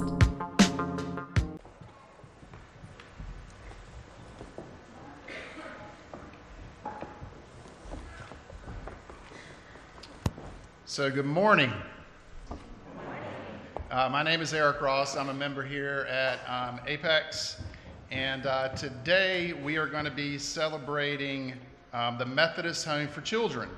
[10.87, 11.71] So, good morning.
[13.91, 15.15] Uh, my name is Eric Ross.
[15.15, 17.61] I'm a member here at um, Apex.
[18.09, 21.53] And uh, today we are going to be celebrating
[21.93, 23.69] um, the Methodist Home for Children.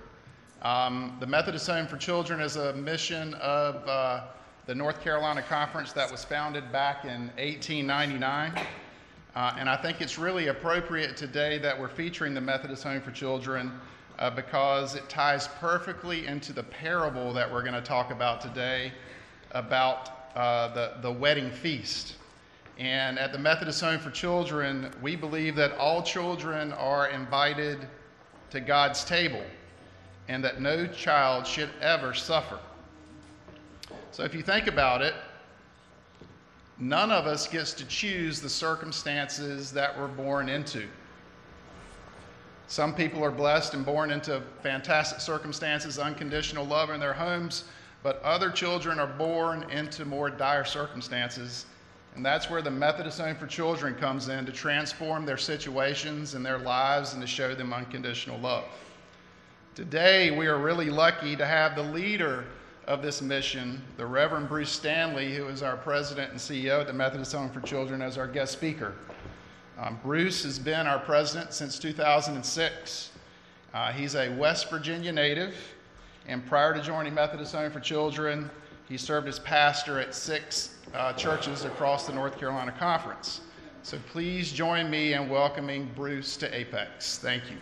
[0.61, 4.23] Um, the Methodist Home for Children is a mission of uh,
[4.65, 8.51] the North Carolina Conference that was founded back in 1899.
[9.35, 13.11] Uh, and I think it's really appropriate today that we're featuring the Methodist Home for
[13.11, 13.71] Children
[14.17, 18.91] uh, because it ties perfectly into the parable that we're going to talk about today
[19.51, 22.15] about uh, the, the wedding feast.
[22.77, 27.87] And at the Methodist Home for Children, we believe that all children are invited
[28.49, 29.43] to God's table
[30.29, 32.59] and that no child should ever suffer.
[34.11, 35.15] So if you think about it,
[36.77, 40.87] none of us gets to choose the circumstances that we're born into.
[42.67, 47.63] Some people are blessed and born into fantastic circumstances, unconditional love in their homes,
[48.03, 51.65] but other children are born into more dire circumstances.
[52.15, 56.45] And that's where the Methodist Home for Children comes in to transform their situations and
[56.45, 58.65] their lives and to show them unconditional love.
[59.79, 62.43] Today, we are really lucky to have the leader
[62.85, 66.91] of this mission, the Reverend Bruce Stanley, who is our president and CEO at the
[66.91, 68.93] Methodist Home for Children, as our guest speaker.
[69.77, 73.11] Um, Bruce has been our president since 2006.
[73.73, 75.55] Uh, he's a West Virginia native,
[76.27, 78.51] and prior to joining Methodist Home for Children,
[78.89, 83.39] he served as pastor at six uh, churches across the North Carolina Conference.
[83.83, 87.17] So please join me in welcoming Bruce to Apex.
[87.19, 87.55] Thank you.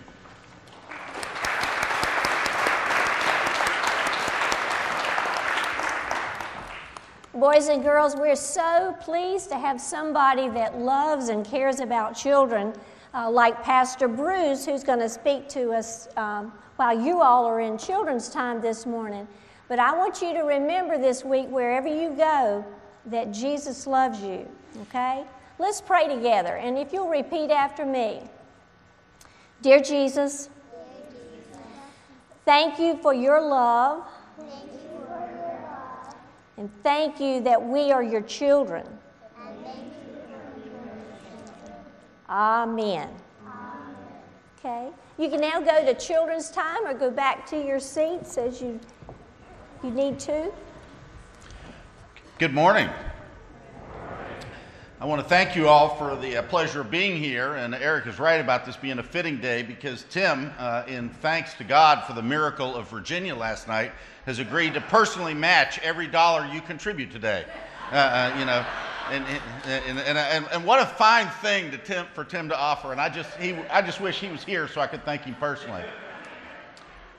[7.38, 12.74] Boys and girls, we're so pleased to have somebody that loves and cares about children,
[13.14, 17.60] uh, like Pastor Bruce, who's going to speak to us um, while you all are
[17.60, 19.28] in children's time this morning.
[19.68, 22.66] But I want you to remember this week, wherever you go,
[23.06, 24.50] that Jesus loves you,
[24.82, 25.24] okay?
[25.60, 26.56] Let's pray together.
[26.56, 28.22] And if you'll repeat after me
[29.62, 30.50] Dear Jesus,
[32.46, 34.08] thank you for your love.
[36.58, 38.86] And thank you that we are your children.
[42.30, 43.10] Amen.
[44.60, 44.90] Okay.
[45.18, 48.80] You can now go to children's time or go back to your seats as you,
[49.84, 50.52] you need to.
[52.38, 52.90] Good morning.
[55.00, 57.54] I want to thank you all for the uh, pleasure of being here.
[57.54, 61.54] And Eric is right about this being a fitting day because Tim, uh, in thanks
[61.56, 63.92] to God for the miracle of Virginia last night,
[64.26, 67.46] has agreed to personally match every dollar you contribute today.
[67.92, 68.66] Uh, uh you know,
[69.12, 69.24] and,
[69.66, 72.92] and, and, and, and what a fine thing to Tim, for Tim to offer.
[72.92, 75.36] And I just, he, I just wish he was here so I could thank him
[75.36, 75.84] personally.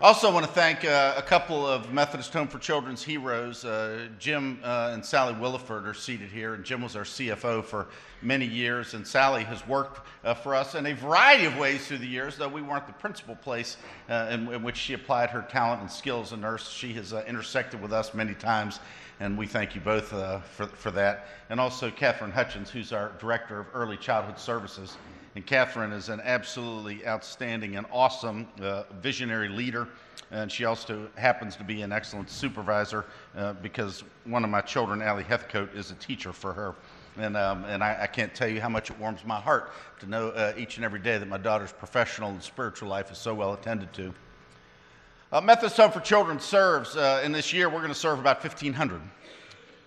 [0.00, 3.64] Also, want to thank uh, a couple of Methodist Home for Children's heroes.
[3.64, 7.88] Uh, Jim uh, and Sally Williford are seated here, and Jim was our CFO for
[8.22, 11.98] many years, and Sally has worked uh, for us in a variety of ways through
[11.98, 13.76] the years, though we weren't the principal place
[14.08, 16.70] uh, in, in, which she applied her talent and skills as a nurse.
[16.70, 18.78] She has uh, intersected with us many times,
[19.18, 21.26] and we thank you both for, for that.
[21.50, 24.96] And also Catherine Hutchins, who's our Director of Early Childhood Services.
[25.34, 29.88] And Catherine is an absolutely outstanding and awesome uh, visionary leader.
[30.30, 33.04] And she also happens to be an excellent supervisor
[33.36, 36.74] uh, because one of my children, Allie Heathcote, is a teacher for her.
[37.16, 40.06] And, um, and I, I, can't tell you how much it warms my heart to
[40.06, 43.34] know uh, each and every day that my daughter's professional and spiritual life is so
[43.34, 44.14] well attended to.
[45.32, 48.42] Uh, Methodist Home for Children serves, uh, in this year, we're going to serve about
[48.42, 49.00] 1,500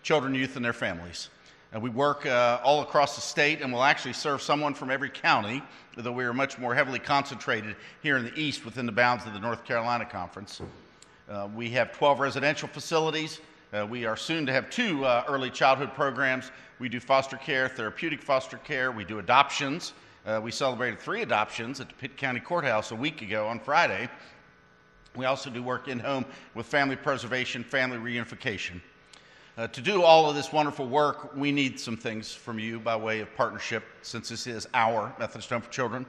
[0.03, 1.29] children, youth, and their families.
[1.73, 5.09] And we work uh, all across the state and we'll actually serve someone from every
[5.09, 5.63] county,
[5.95, 9.33] though we are much more heavily concentrated here in the east within the bounds of
[9.33, 10.61] the North Carolina Conference.
[11.29, 13.39] Uh, we have 12 residential facilities.
[13.71, 16.51] Uh, we are soon to have two uh, early childhood programs.
[16.79, 19.93] We do foster care, therapeutic foster care, we do adoptions.
[20.25, 24.09] Uh, we celebrated three adoptions at the Pitt County Courthouse a week ago on Friday.
[25.15, 28.81] We also do work in home with family preservation, family reunification.
[29.57, 32.95] Uh, to do all of this wonderful work, we need some things from you by
[32.95, 36.05] way of partnership, since this is our Methodist Home for Children.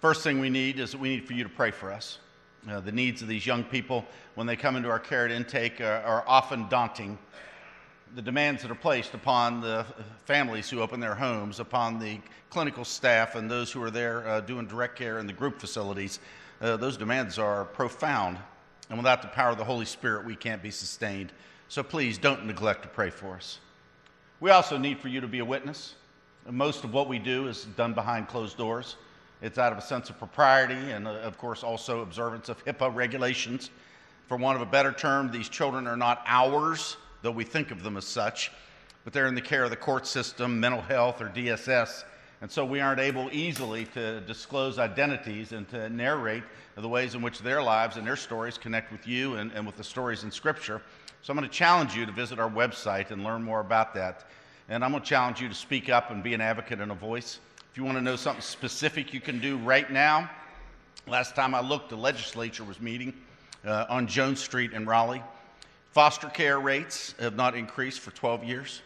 [0.00, 2.18] First thing we need is that we need for you to pray for us.
[2.68, 5.80] Uh, the needs of these young people, when they come into our care at intake,
[5.80, 7.16] are, are often daunting.
[8.16, 9.86] The demands that are placed upon the
[10.24, 12.18] families who open their homes, upon the
[12.50, 16.18] clinical staff, and those who are there uh, doing direct care in the group facilities,
[16.60, 18.36] uh, those demands are profound.
[18.90, 21.32] And without the power of the Holy Spirit, we can't be sustained.
[21.70, 23.58] So please don't neglect to pray for us.
[24.40, 25.94] We also need for you to be a witness.
[26.50, 28.96] Most of what we do is done behind closed doors.
[29.42, 32.94] It's out of a sense of propriety and, uh, of course, also observance of HIPAA
[32.94, 33.68] regulations.
[34.28, 37.82] For want of a better term, these children are not ours, though we think of
[37.82, 38.50] them as such,
[39.04, 42.04] but they're in the care of the court system, mental health, or DSS.
[42.40, 46.44] And so we aren't able easily to disclose identities and to narrate
[46.76, 49.76] the ways in which their lives and their stories connect with you and, and with
[49.76, 50.80] the stories in Scripture.
[51.28, 54.24] So I'm going to challenge you to visit our website and learn more about that.
[54.70, 56.94] And I'm going to challenge you to speak up and be an advocate and a
[56.94, 57.38] voice.
[57.70, 60.30] If you want to know something specific you can do right now,
[61.06, 63.12] last time I looked, the legislature was meeting
[63.62, 65.22] uh, on Jones Street in Raleigh.
[65.90, 68.80] Foster care rates have not increased for 12 years,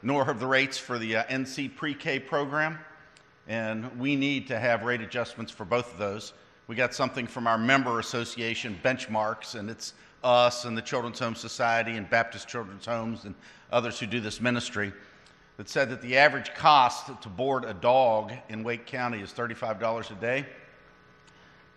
[0.00, 2.78] nor have the rates for the uh, NC pre K program.
[3.48, 6.34] And we need to have rate adjustments for both of those.
[6.68, 11.34] We got something from our member association benchmarks, and it's us and the Children's Home
[11.34, 13.34] Society and Baptist Children's Homes and
[13.70, 14.92] others who do this ministry
[15.56, 20.10] that said that the average cost to board a dog in Wake County is $35
[20.10, 20.46] a day.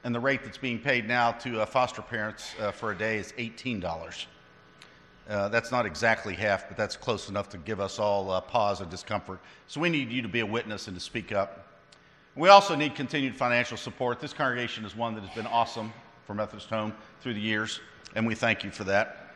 [0.04, 3.18] And the rate that's being paid now to uh, foster parents uh, for a day
[3.18, 4.26] is $18.
[5.28, 8.82] Uh, that's not exactly half, but that's close enough to give us all uh, pause
[8.82, 9.40] and discomfort.
[9.68, 11.68] So we need you to be a witness and to speak up.
[12.36, 14.20] We also need continued financial support.
[14.20, 15.92] This congregation is one that has been awesome
[16.28, 17.80] for Methodist Home through the years
[18.16, 19.34] and we thank you for that.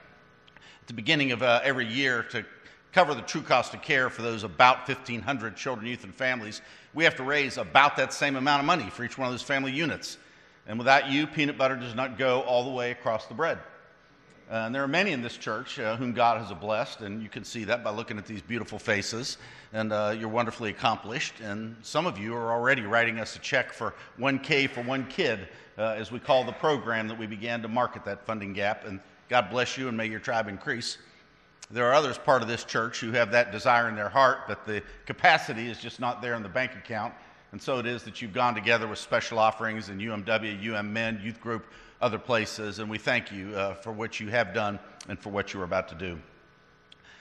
[0.82, 2.46] At the beginning of uh, every year, to
[2.92, 6.62] cover the true cost of care for those about 1,500 children, youth, and families,
[6.94, 9.44] we have to raise about that same amount of money for each one of those
[9.44, 10.18] family units.
[10.66, 13.60] And without you, peanut butter does not go all the way across the bread.
[14.50, 17.30] Uh, and there are many in this church uh, whom God has blessed, and you
[17.30, 19.38] can see that by looking at these beautiful faces.
[19.74, 21.40] And uh, you're wonderfully accomplished.
[21.40, 25.48] And some of you are already writing us a check for 1K for one kid,
[25.78, 28.86] uh, as we call the program that we began to market that funding gap.
[28.88, 29.00] And
[29.30, 30.98] God bless you, and may your tribe increase.
[31.70, 34.66] There are others part of this church who have that desire in their heart, but
[34.66, 37.14] the capacity is just not there in the bank account.
[37.52, 41.22] And so it is that you've gone together with special offerings in UMW, UM Men,
[41.24, 41.66] Youth Group,
[42.02, 45.54] other places, and we thank you uh, for what you have done and for what
[45.54, 46.18] you are about to do.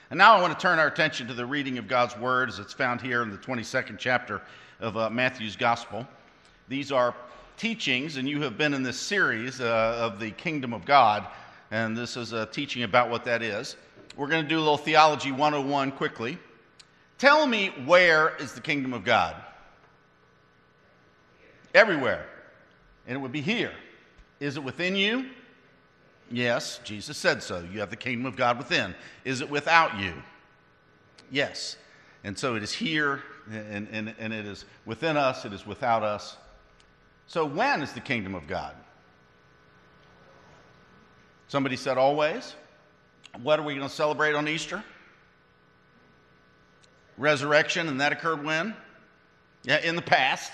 [0.09, 2.59] And now I want to turn our attention to the reading of God's Word as
[2.59, 4.41] it's found here in the 22nd chapter
[4.79, 6.07] of uh, Matthew's Gospel.
[6.67, 7.13] These are
[7.57, 11.27] teachings, and you have been in this series uh, of the kingdom of God,
[11.71, 13.75] and this is a teaching about what that is.
[14.15, 16.37] We're going to do a little theology 101 quickly.
[17.17, 19.35] Tell me where is the kingdom of God?
[21.75, 22.25] Everywhere.
[23.05, 23.73] And it would be here.
[24.39, 25.25] Is it within you?
[26.31, 27.65] Yes, Jesus said so.
[27.71, 28.93] You have the kingdom of God within.
[29.25, 30.13] Is it without you?
[31.31, 31.75] Yes.
[32.23, 36.03] And so it is here, and, and, and it is within us, it is without
[36.03, 36.37] us.
[37.27, 38.75] So when is the kingdom of God?
[41.47, 42.55] Somebody said always.
[43.41, 44.83] What are we going to celebrate on Easter?
[47.17, 48.75] Resurrection, and that occurred when?
[49.63, 50.53] Yeah, in the past.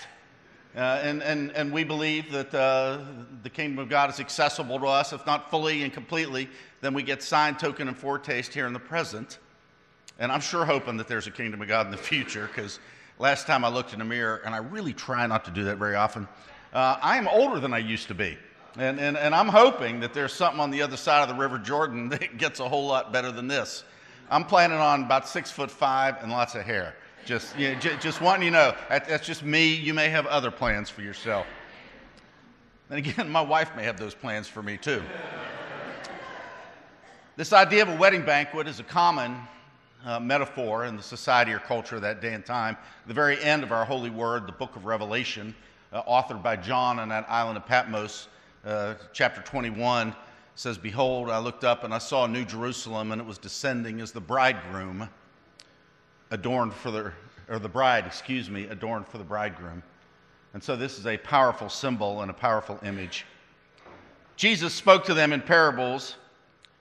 [0.76, 2.98] Uh, and, and, and we believe that uh,
[3.42, 6.50] the kingdom of God is accessible to us, if not fully and completely,
[6.82, 9.38] then we get sign, token, and foretaste here in the present.
[10.18, 12.78] And I'm sure hoping that there's a kingdom of God in the future, because
[13.18, 15.78] last time I looked in the mirror, and I really try not to do that
[15.78, 16.28] very often,
[16.74, 18.36] uh, I am older than I used to be.
[18.76, 21.56] And, and, and I'm hoping that there's something on the other side of the River
[21.56, 23.82] Jordan that gets a whole lot better than this.
[24.30, 26.94] I'm planning on about six foot five and lots of hair.
[27.26, 29.74] Just, know, j- just wanting you know, that's just me.
[29.74, 31.44] You may have other plans for yourself.
[32.88, 35.02] And again, my wife may have those plans for me too.
[37.36, 39.36] this idea of a wedding banquet is a common
[40.04, 42.76] uh, metaphor in the society or culture of that day and time.
[43.08, 45.52] The very end of our holy word, the book of Revelation,
[45.92, 48.28] uh, authored by John on that island of Patmos,
[48.64, 50.14] uh, chapter 21,
[50.54, 54.12] says, Behold, I looked up and I saw New Jerusalem, and it was descending as
[54.12, 55.08] the bridegroom
[56.30, 57.12] adorned for the,
[57.48, 59.82] or the bride, excuse me, adorned for the bridegroom.
[60.54, 63.26] And so this is a powerful symbol and a powerful image.
[64.36, 66.16] Jesus spoke to them in parables,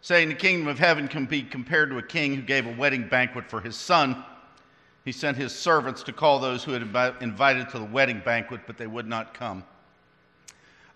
[0.01, 3.07] saying, The kingdom of heaven can be compared to a king who gave a wedding
[3.07, 4.23] banquet for his son.
[5.05, 8.61] He sent his servants to call those who had been invited to the wedding banquet,
[8.65, 9.63] but they would not come.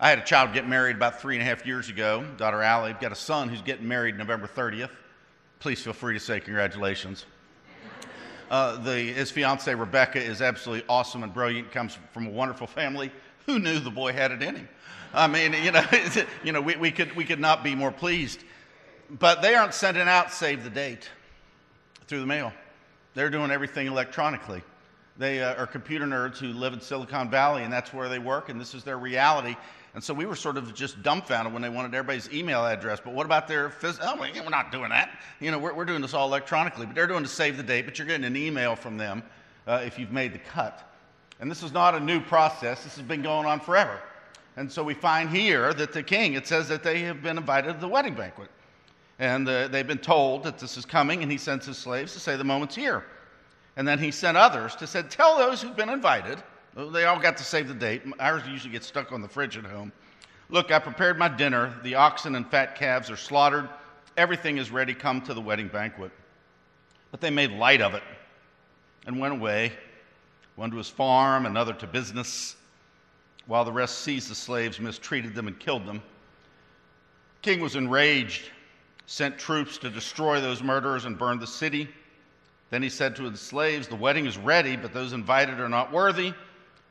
[0.00, 2.90] I had a child get married about three and a half years ago, daughter Allie.
[2.90, 4.90] I've got a son who's getting married November 30th.
[5.58, 7.26] Please feel free to say congratulations.
[8.50, 11.70] Uh, the, his fiancee Rebecca is absolutely awesome and brilliant.
[11.70, 13.12] Comes from a wonderful family.
[13.46, 14.68] Who knew the boy had it in him?
[15.14, 15.84] I mean, you know,
[16.44, 18.42] you know, we, we could we could not be more pleased.
[19.08, 21.08] But they aren't sending out save the date
[22.06, 22.52] through the mail.
[23.14, 24.62] They're doing everything electronically.
[25.16, 28.48] They uh, are computer nerds who live in Silicon Valley, and that's where they work,
[28.48, 29.56] and this is their reality.
[29.94, 33.00] And so we were sort of just dumbfounded when they wanted everybody's email address.
[33.04, 34.08] But what about their physical?
[34.08, 35.10] Oh, we're not doing that.
[35.40, 36.86] You know, we're, we're doing this all electronically.
[36.86, 39.24] But they're doing to save the date, but you're getting an email from them
[39.66, 40.88] uh, if you've made the cut.
[41.40, 44.00] And this is not a new process, this has been going on forever.
[44.56, 47.74] And so we find here that the king, it says that they have been invited
[47.74, 48.50] to the wedding banquet.
[49.18, 52.20] And uh, they've been told that this is coming, and he sends his slaves to
[52.20, 53.04] say the moment's here.
[53.76, 56.42] And then he sent others to say, Tell those who've been invited
[56.76, 58.02] they all got to save the date.
[58.18, 59.92] Ours usually get stuck on the fridge at home.
[60.48, 61.74] Look, I prepared my dinner.
[61.82, 63.68] The oxen and fat calves are slaughtered.
[64.16, 64.94] Everything is ready.
[64.94, 66.10] Come to the wedding banquet.
[67.10, 68.02] But they made light of it
[69.06, 69.72] and went away,
[70.56, 72.56] one to his farm, another to business,
[73.46, 76.02] while the rest seized the slaves, mistreated them, and killed them.
[77.42, 78.50] King was enraged,
[79.06, 81.88] sent troops to destroy those murderers and burn the city.
[82.68, 85.92] Then he said to his slaves, The wedding is ready, but those invited are not
[85.92, 86.32] worthy.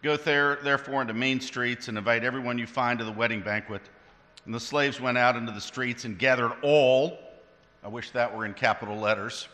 [0.01, 3.82] Go there, therefore into main streets and invite everyone you find to the wedding banquet.
[4.46, 7.20] And the slaves went out into the streets and gathered all.
[7.84, 9.50] I wish that were in capital letters.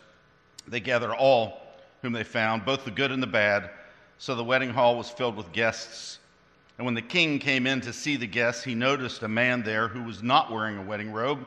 [0.67, 1.61] They gathered all
[2.03, 3.71] whom they found, both the good and the bad.
[4.19, 6.19] So the wedding hall was filled with guests.
[6.77, 9.87] And when the king came in to see the guests, he noticed a man there
[9.87, 11.39] who was not wearing a wedding robe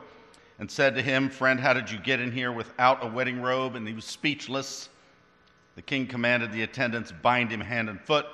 [0.59, 3.77] and said to him, Friend, how did you get in here without a wedding robe?
[3.77, 4.89] And he was speechless.
[5.75, 8.25] The king commanded the attendants, Bind him hand and foot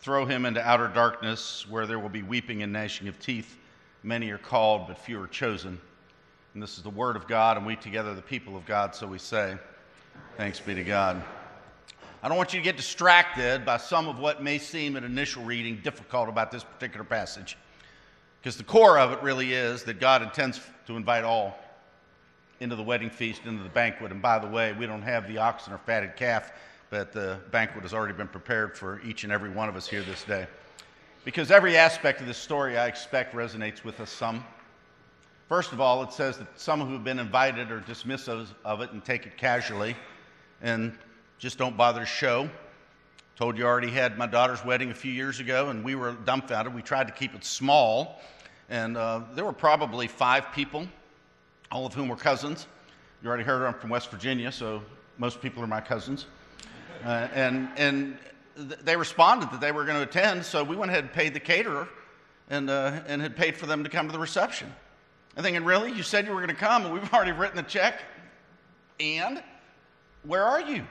[0.00, 3.58] Throw him into outer darkness where there will be weeping and gnashing of teeth.
[4.02, 5.78] Many are called, but few are chosen.
[6.54, 9.06] And this is the word of God, and we together, the people of God, so
[9.06, 9.58] we say,
[10.38, 11.22] Thanks be to God.
[12.22, 15.44] I don't want you to get distracted by some of what may seem at initial
[15.44, 17.58] reading difficult about this particular passage.
[18.40, 21.58] Because the core of it really is that God intends to invite all
[22.60, 24.12] into the wedding feast, into the banquet.
[24.12, 26.52] And by the way, we don't have the oxen or fatted calf
[26.90, 30.02] but the banquet has already been prepared for each and every one of us here
[30.02, 30.46] this day.
[31.24, 34.44] Because every aspect of this story, I expect, resonates with us some.
[35.48, 38.90] First of all, it says that some who have been invited are dismissive of it
[38.92, 39.96] and take it casually
[40.62, 40.96] and
[41.38, 42.48] just don't bother to show.
[43.36, 46.12] Told you I already had my daughter's wedding a few years ago, and we were
[46.12, 46.74] dumbfounded.
[46.74, 48.20] We tried to keep it small,
[48.68, 50.86] and uh, there were probably five people,
[51.72, 52.66] all of whom were cousins.
[53.22, 54.82] You already heard I'm from West Virginia, so
[55.16, 56.26] most people are my cousins.
[57.04, 58.18] Uh, and and
[58.56, 61.34] th- they responded that they were going to attend, so we went ahead and paid
[61.34, 61.88] the caterer
[62.50, 64.72] and, uh, and had paid for them to come to the reception.
[65.36, 65.92] I'm thinking, really?
[65.92, 68.00] You said you were going to come, and we've already written the check?
[68.98, 69.42] And
[70.24, 70.84] where are you?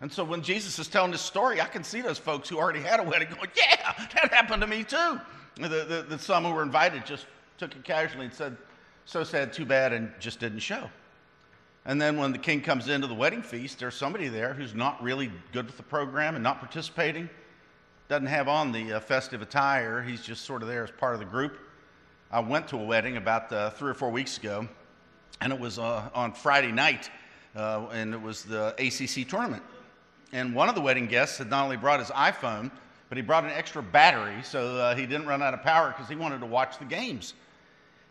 [0.00, 2.80] And so when Jesus is telling this story, I can see those folks who already
[2.80, 5.20] had a wedding going, yeah, that happened to me too.
[5.56, 7.26] The, the, the some who were invited just
[7.58, 8.56] took it casually and said,
[9.04, 10.88] so sad, too bad, and just didn't show.
[11.84, 15.02] And then when the king comes into the wedding feast, there's somebody there who's not
[15.02, 17.28] really good with the program and not participating,
[18.08, 20.00] doesn't have on the uh, festive attire.
[20.02, 21.58] He's just sort of there as part of the group.
[22.30, 24.68] I went to a wedding about uh, three or four weeks ago,
[25.40, 27.10] and it was uh, on Friday night,
[27.56, 29.62] uh, and it was the ACC tournament.
[30.32, 32.70] And one of the wedding guests had not only brought his iPhone,
[33.08, 36.08] but he brought an extra battery so uh, he didn't run out of power because
[36.08, 37.34] he wanted to watch the games.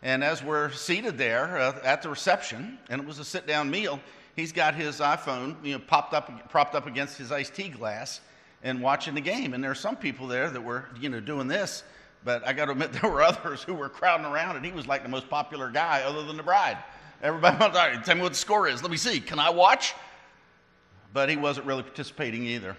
[0.03, 3.69] And as we're seated there uh, at the reception, and it was a sit down
[3.69, 3.99] meal,
[4.35, 8.21] he's got his iPhone you know, popped up, propped up against his iced tea glass
[8.63, 9.53] and watching the game.
[9.53, 11.83] And there are some people there that were you know, doing this,
[12.23, 14.87] but I got to admit, there were others who were crowding around, and he was
[14.87, 16.77] like the most popular guy other than the bride.
[17.21, 18.81] Everybody was like, tell me what the score is.
[18.81, 19.19] Let me see.
[19.19, 19.93] Can I watch?
[21.13, 22.75] But he wasn't really participating either.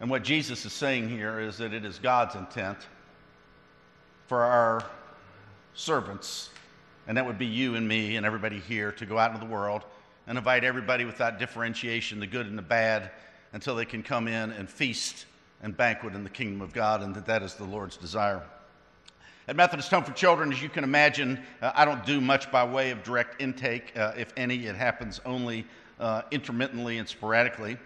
[0.00, 2.78] And what Jesus is saying here is that it is God's intent
[4.26, 4.82] for our
[5.80, 6.50] servants,
[7.06, 9.50] and that would be you and me and everybody here, to go out into the
[9.50, 9.82] world
[10.26, 13.10] and invite everybody without differentiation, the good and the bad,
[13.52, 15.24] until they can come in and feast
[15.62, 18.42] and banquet in the kingdom of God, and that that is the Lord's desire.
[19.48, 22.62] At Methodist Home for Children, as you can imagine, uh, I don't do much by
[22.62, 23.96] way of direct intake.
[23.96, 25.66] Uh, if any, it happens only
[25.98, 27.78] uh, intermittently and sporadically.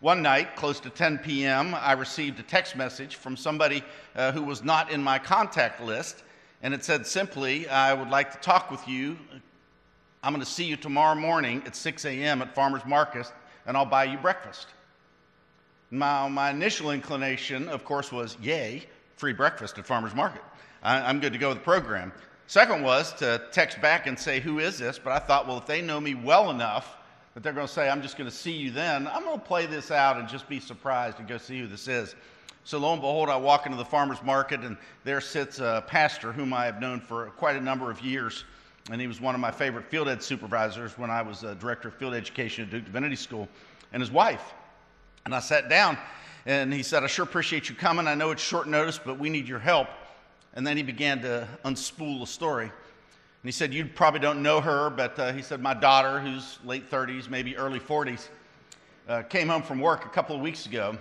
[0.00, 3.84] One night, close to 10 p.m., I received a text message from somebody
[4.16, 6.24] uh, who was not in my contact list
[6.64, 9.18] and it said simply, I would like to talk with you.
[10.22, 12.40] I'm going to see you tomorrow morning at 6 a.m.
[12.40, 13.30] at Farmer's Market,
[13.66, 14.68] and I'll buy you breakfast.
[15.90, 18.84] My, my initial inclination, of course, was yay,
[19.16, 20.40] free breakfast at Farmer's Market.
[20.82, 22.12] I, I'm good to go with the program.
[22.46, 24.98] Second was to text back and say, Who is this?
[24.98, 26.96] But I thought, well, if they know me well enough
[27.34, 29.44] that they're going to say, I'm just going to see you then, I'm going to
[29.44, 32.14] play this out and just be surprised and go see who this is.
[32.66, 36.32] So lo and behold, I walk into the farmer's market, and there sits a pastor
[36.32, 38.44] whom I have known for quite a number of years.
[38.90, 41.88] And he was one of my favorite field ed supervisors when I was a director
[41.88, 43.48] of field education at Duke Divinity School,
[43.92, 44.54] and his wife.
[45.26, 45.98] And I sat down,
[46.46, 48.06] and he said, I sure appreciate you coming.
[48.06, 49.88] I know it's short notice, but we need your help.
[50.54, 52.64] And then he began to unspool the story.
[52.64, 52.72] And
[53.42, 56.90] he said, You probably don't know her, but uh, he said, My daughter, who's late
[56.90, 58.28] 30s, maybe early 40s,
[59.06, 60.96] uh, came home from work a couple of weeks ago,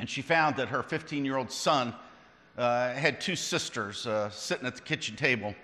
[0.00, 1.94] and she found that her 15 year old son
[2.56, 5.54] uh, had two sisters uh, sitting at the kitchen table.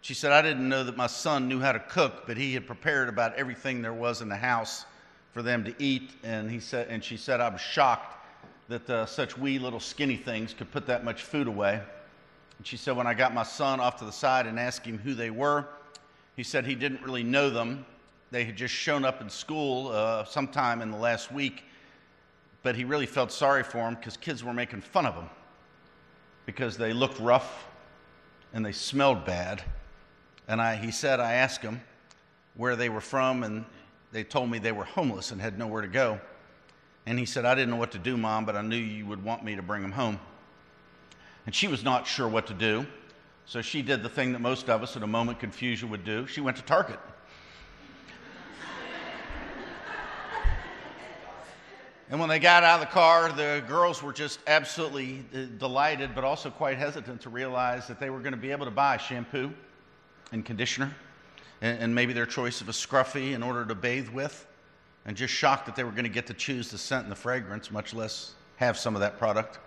[0.00, 2.66] She said, I didn't know that my son knew how to cook, but he had
[2.66, 4.86] prepared about everything there was in the house
[5.32, 6.12] for them to eat.
[6.22, 8.16] And, he said, and she said, I was shocked
[8.68, 11.82] that uh, such wee little skinny things could put that much food away.
[12.56, 14.96] And she said, when I got my son off to the side and asked him
[14.96, 15.66] who they were,
[16.36, 17.84] he said he didn't really know them.
[18.30, 21.64] They had just shown up in school uh, sometime in the last week,
[22.64, 25.28] but he really felt sorry for him because kids were making fun of him
[26.46, 27.68] because they looked rough
[28.52, 29.62] and they smelled bad.
[30.48, 31.80] And I, he said, I asked him
[32.56, 33.64] where they were from, and
[34.12, 36.20] they told me they were homeless and had nowhere to go.
[37.06, 39.22] And he said, I didn't know what to do, Mom, but I knew you would
[39.22, 40.18] want me to bring them home.
[41.46, 42.86] And she was not sure what to do.
[43.46, 46.04] So she did the thing that most of us in a moment of confusion would
[46.04, 46.26] do.
[46.26, 46.98] She went to Target.
[52.10, 56.14] And when they got out of the car, the girls were just absolutely uh, delighted,
[56.14, 58.96] but also quite hesitant to realize that they were going to be able to buy
[58.96, 59.52] shampoo
[60.32, 60.94] and conditioner
[61.62, 64.46] and, and maybe their choice of a scruffy in order to bathe with,
[65.06, 67.16] and just shocked that they were going to get to choose the scent and the
[67.16, 69.58] fragrance, much less have some of that product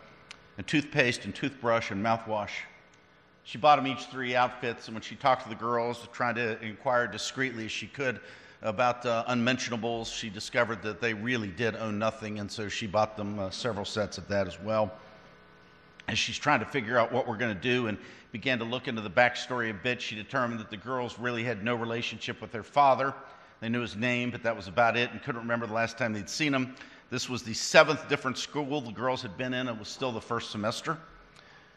[0.57, 2.51] and toothpaste and toothbrush and mouthwash.
[3.43, 6.61] She bought them each three outfits, and when she talked to the girls, trying to
[6.61, 8.19] inquire discreetly as she could
[8.61, 13.15] about uh, unmentionables, she discovered that they really did own nothing, and so she bought
[13.15, 14.91] them uh, several sets of that as well.
[16.07, 17.97] As she's trying to figure out what we're going to do and
[18.31, 21.63] began to look into the backstory a bit, she determined that the girls really had
[21.63, 23.13] no relationship with their father.
[23.59, 26.13] They knew his name, but that was about it, and couldn't remember the last time
[26.13, 26.75] they'd seen him.
[27.09, 29.67] This was the seventh different school the girls had been in.
[29.67, 30.97] It was still the first semester.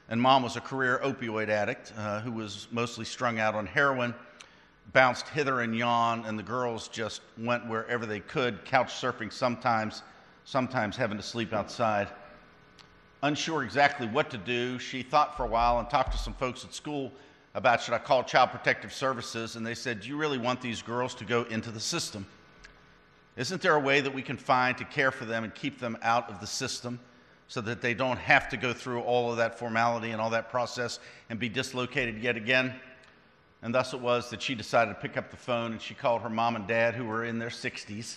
[0.09, 4.13] And mom was a career opioid addict uh, who was mostly strung out on heroin,
[4.93, 10.03] bounced hither and yon, and the girls just went wherever they could, couch surfing sometimes,
[10.45, 12.09] sometimes having to sleep outside.
[13.23, 16.65] Unsure exactly what to do, she thought for a while and talked to some folks
[16.65, 17.13] at school
[17.55, 20.83] about should I call Child Protective Services, and they said, Do you really want these
[20.83, 22.27] girls to go into the system?
[23.37, 25.97] Isn't there a way that we can find to care for them and keep them
[26.03, 27.01] out of the system
[27.49, 30.51] so that they don't have to go through all of that formality and all that
[30.51, 32.75] process and be dislocated yet again?
[33.63, 36.23] And thus it was that she decided to pick up the phone and she called
[36.23, 38.17] her mom and dad, who were in their 60s,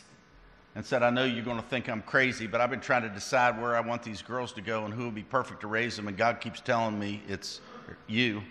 [0.75, 3.09] and said, I know you're going to think I'm crazy, but I've been trying to
[3.09, 5.95] decide where I want these girls to go and who would be perfect to raise
[5.97, 6.07] them.
[6.07, 7.59] And God keeps telling me it's
[8.07, 8.41] you,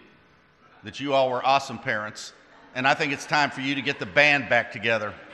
[0.85, 2.35] that you all were awesome parents.
[2.75, 5.15] And I think it's time for you to get the band back together.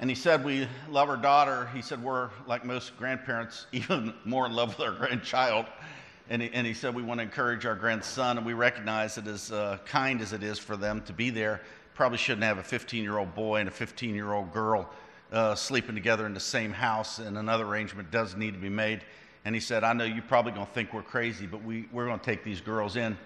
[0.00, 1.70] And he said, We love our daughter.
[1.72, 5.66] He said, We're like most grandparents, even more in love with our grandchild.
[6.30, 9.26] And he, and he said, We want to encourage our grandson, and we recognize that
[9.26, 11.60] as uh, kind as it is for them to be there,
[11.94, 14.88] probably shouldn't have a 15 year old boy and a 15 year old girl
[15.32, 19.02] uh, sleeping together in the same house, and another arrangement does need to be made.
[19.44, 22.06] And he said, I know you're probably going to think we're crazy, but we, we're
[22.06, 23.18] going to take these girls in.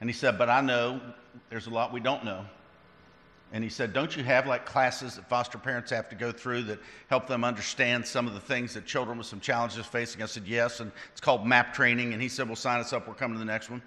[0.00, 1.00] And he said, But I know
[1.50, 2.44] there's a lot we don't know.
[3.52, 6.62] And he said, Don't you have like classes that foster parents have to go through
[6.64, 10.22] that help them understand some of the things that children with some challenges facing?
[10.22, 10.80] I said, Yes.
[10.80, 12.12] And it's called MAPP training.
[12.12, 13.06] And he said, Well, sign us up.
[13.06, 13.82] We're coming to the next one.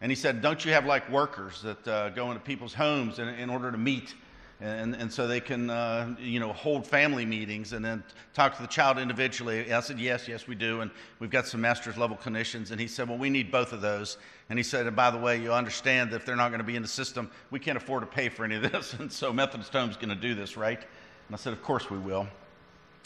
[0.00, 3.28] And he said, Don't you have like workers that uh, go into people's homes in,
[3.28, 4.14] in order to meet
[4.60, 8.62] and, and so they can, uh, you know, hold family meetings and then talk to
[8.62, 9.72] the child individually.
[9.72, 10.80] I said, yes, yes, we do.
[10.80, 12.70] And we've got some master's level clinicians.
[12.70, 14.16] And he said, well, we need both of those.
[14.48, 16.66] And he said, and by the way, you understand that if they're not going to
[16.66, 18.94] be in the system, we can't afford to pay for any of this.
[18.98, 20.78] And so Methodist Home's going to do this, right?
[20.78, 22.28] And I said, of course we will.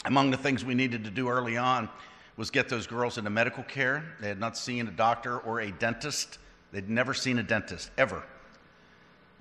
[0.05, 1.89] Among the things we needed to do early on
[2.37, 4.03] was get those girls into medical care.
[4.21, 6.37] They had not seen a doctor or a dentist.
[6.71, 8.23] They'd never seen a dentist, ever.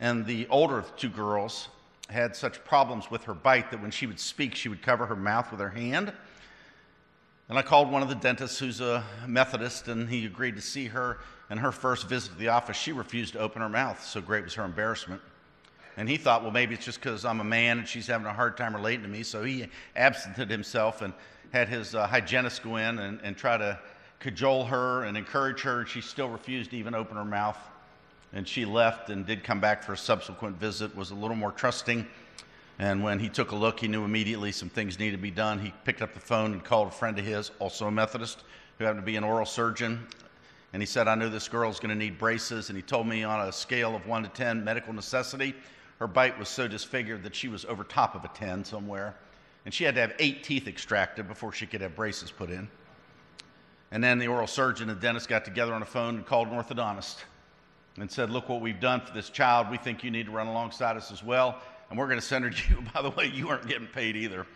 [0.01, 1.69] And the older two girls
[2.09, 5.17] had such problems with her bite that when she would speak, she would cover her
[5.17, 6.13] mouth with her hand.
[7.49, 10.87] And I called one of the dentists who's a Methodist, and he agreed to see
[10.87, 11.19] her.
[11.51, 14.05] And her first visit to the office, she refused to open her mouth.
[14.05, 15.23] So great was her embarrassment.
[15.97, 18.33] And he thought, well, maybe it's just because I'm a man and she's having a
[18.33, 19.23] hard time relating to me.
[19.23, 19.67] So he
[19.97, 21.13] absented himself and
[21.53, 23.79] had his uh, hygienist go in and, and try to
[24.21, 25.81] cajole her and encourage her.
[25.81, 27.59] And she still refused to even open her mouth
[28.33, 31.53] and she left and did come back for a subsequent visit, was a little more
[31.53, 32.07] trusting.
[32.79, 35.59] And when he took a look, he knew immediately some things needed to be done.
[35.59, 38.45] He picked up the phone and called a friend of his, also a Methodist,
[38.79, 40.07] who happened to be an oral surgeon.
[40.73, 42.69] And he said, I know this girl girl's going to need braces.
[42.69, 45.55] And he told me on a scale of 1 to 10, medical necessity,
[45.99, 49.17] her bite was so disfigured that she was over top of a 10 somewhere.
[49.65, 52.69] And she had to have eight teeth extracted before she could have braces put in.
[53.91, 56.55] And then the oral surgeon and dentist got together on the phone and called an
[56.55, 57.17] orthodontist
[58.01, 59.71] and said, Look what we've done for this child.
[59.71, 61.61] We think you need to run alongside us as well.
[61.91, 62.85] And we're going to send her to you.
[62.95, 64.47] By the way, you aren't getting paid either.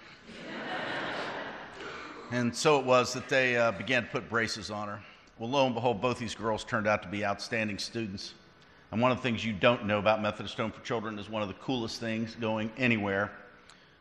[2.30, 5.00] and so it was that they uh, began to put braces on her.
[5.38, 8.34] Well, lo and behold, both these girls turned out to be outstanding students.
[8.90, 11.40] And one of the things you don't know about Methodist Home for Children is one
[11.40, 13.32] of the coolest things going anywhere.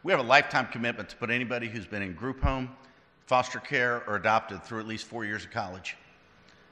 [0.03, 2.69] We have a lifetime commitment to put anybody who's been in group home,
[3.25, 5.95] foster care, or adopted through at least four years of college.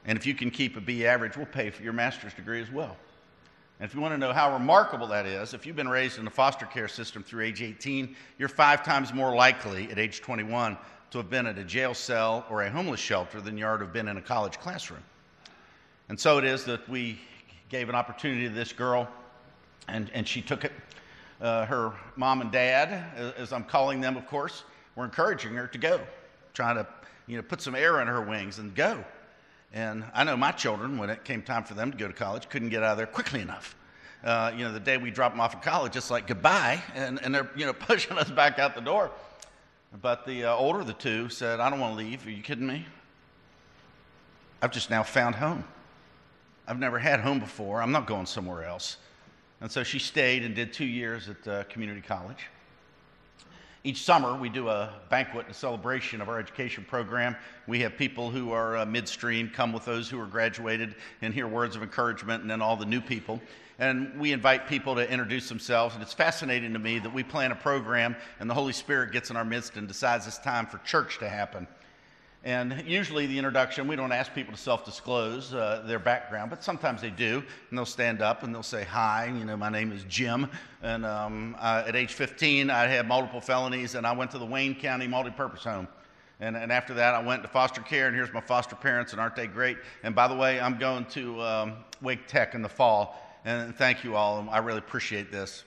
[0.10, 2.72] And if you can keep a B average, we'll pay for your master's degree as
[2.72, 2.98] well.
[3.80, 6.26] And if you want to know how remarkable that is, if you've been raised in
[6.26, 10.80] the foster care system through age 18, you're five times more likely at age 21
[11.12, 13.84] to have been at a jail cell or a homeless shelter than you are to
[13.84, 15.04] have been in a college classroom.
[16.10, 17.20] And so it is that we
[17.70, 19.08] gave an opportunity to this girl,
[19.90, 20.72] and, and she took it.
[21.40, 24.64] Uh, her mom and dad, as I'm calling them, of course,
[24.96, 26.02] were encouraging her to go,
[26.56, 26.88] trying to
[27.28, 29.06] you know, put some air in her wings and go.
[29.74, 32.50] And I know my children, when it came time for them to go to college,
[32.50, 33.76] couldn't get out of there quickly enough.
[34.24, 37.22] Uh, you know, the day we drop them off at college, it's like goodbye, and,
[37.24, 39.12] and they're, you know, pushing us back out the door.
[40.02, 42.26] But the uh, older of the two said, I don't want to leave.
[42.28, 42.86] Are you kidding me?
[44.62, 45.64] I've just now found home.
[46.68, 47.82] I've never had home before.
[47.82, 48.98] I'm not going somewhere else.
[49.62, 52.48] And so she stayed and did two years at uh, community college.
[53.86, 57.38] Each summer, we do a banquet and a celebration of our education program.
[57.66, 61.48] We have people who are uh, midstream come with those who are graduated and hear
[61.48, 63.40] words of encouragement, and then all the new people.
[63.80, 65.96] And we invite people to introduce themselves.
[65.96, 69.30] And it's fascinating to me that we plan a program, and the Holy Spirit gets
[69.30, 71.66] in our midst and decides it's time for church to happen.
[72.44, 76.64] And usually, the introduction, we don't ask people to self disclose uh, their background, but
[76.64, 77.44] sometimes they do.
[77.70, 80.50] And they'll stand up and they'll say, Hi, you know, my name is Jim.
[80.82, 84.46] And um, uh, at age 15, I had multiple felonies, and I went to the
[84.46, 85.88] Wayne County Multipurpose Home.
[86.40, 89.20] And, and after that, I went to foster care, and here's my foster parents, and
[89.20, 89.78] aren't they great?
[90.04, 93.22] And by the way, I'm going to um, Wake Tech in the fall.
[93.44, 94.48] And thank you all.
[94.50, 95.66] I really appreciate this.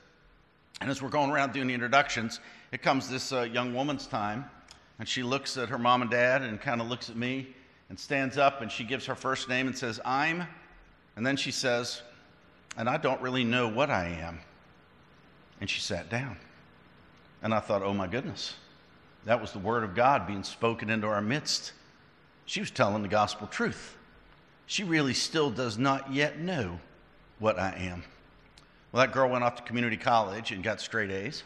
[0.80, 2.40] And as we're going around doing the introductions,
[2.72, 4.46] it comes this uh, young woman's time.
[5.02, 7.48] And she looks at her mom and dad and kind of looks at me
[7.88, 10.46] and stands up and she gives her first name and says, I'm.
[11.16, 12.02] And then she says,
[12.76, 14.38] and I don't really know what I am.
[15.60, 16.36] And she sat down.
[17.42, 18.54] And I thought, oh my goodness,
[19.24, 21.72] that was the word of God being spoken into our midst.
[22.46, 23.96] She was telling the gospel truth.
[24.66, 26.78] She really still does not yet know
[27.40, 28.04] what I am.
[28.92, 31.42] Well, that girl went off to community college and got straight A's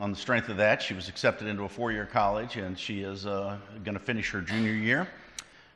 [0.00, 3.02] on the strength of that, she was accepted into a four year college and she
[3.02, 5.08] is uh, going to finish her junior year.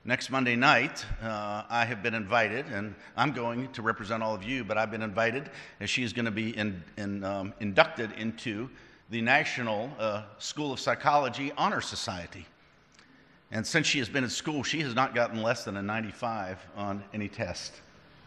[0.05, 4.45] Next Monday night, uh, I have been invited, and I'm going to represent all of
[4.45, 5.51] you, but I've been invited
[5.81, 8.71] as she is going to be in, in, um, inducted into
[9.11, 12.47] the National uh, School of Psychology Honor Society.
[13.51, 16.65] And since she has been in school, she has not gotten less than a 95
[16.77, 17.75] on any test.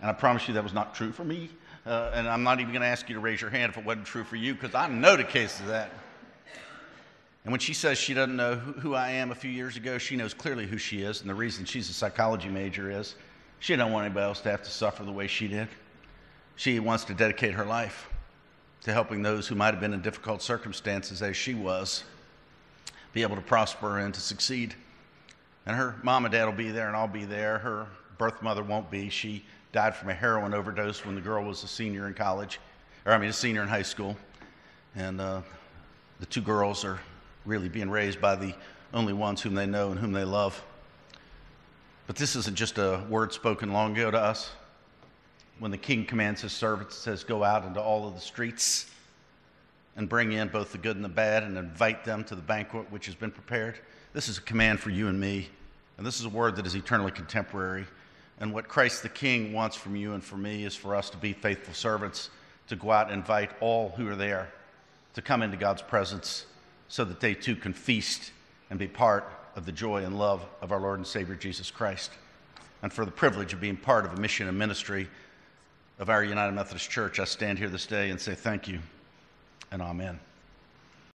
[0.01, 1.49] And I promise you that was not true for me.
[1.89, 3.83] Uh, and I'm not even going to ask you to raise your hand if it
[3.83, 5.89] wasn't true for you, because I know the case of that.
[7.43, 9.97] And when she says she doesn't know who, who, I am a few years ago,
[9.97, 11.21] she knows clearly who she is.
[11.21, 13.15] And the reason she's a psychology major is
[13.57, 15.67] she didn't want anybody else to have to suffer the way she did.
[16.57, 18.07] She wants to dedicate her life
[18.83, 22.03] to helping those who might have been in difficult circumstances as she was
[23.13, 24.75] be able to prosper and to succeed.
[25.65, 27.57] And her mom and dad will be there, and I'll be there.
[27.57, 27.87] Her
[28.19, 29.09] birth mother won't be.
[29.09, 32.59] She died from a heroin overdose when the girl was a senior in college,
[33.05, 34.17] or I mean, a senior in high school.
[34.95, 35.41] And uh,
[36.19, 36.99] the two girls are
[37.45, 38.53] really being raised by the
[38.93, 40.61] only ones whom they know and whom they love.
[42.07, 44.49] But this isn't just a word spoken long ago to us.
[45.59, 48.89] When the king commands his servants, says, Go out into all of the streets
[49.95, 52.91] and bring in both the good and the bad and invite them to the banquet
[52.91, 53.79] which has been prepared.
[54.13, 55.49] This is a command for you and me.
[55.97, 57.85] And this is a word that is eternally contemporary
[58.39, 61.17] and what Christ the King wants from you and from me is for us to
[61.17, 62.29] be faithful servants,
[62.67, 64.51] to go out and invite all who are there
[65.13, 66.45] to come into God's presence
[66.87, 68.31] so that they too can feast
[68.69, 72.11] and be part of the joy and love of our Lord and Savior Jesus Christ.
[72.81, 75.09] And for the privilege of being part of a mission and ministry
[75.99, 78.79] of our United Methodist Church, I stand here this day and say thank you
[79.71, 80.19] and amen.